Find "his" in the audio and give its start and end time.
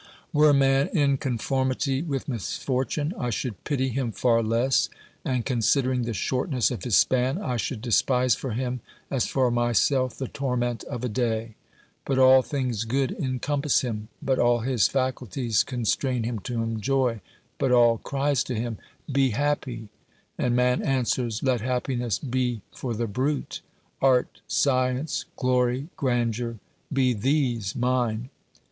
6.85-6.97, 14.61-14.87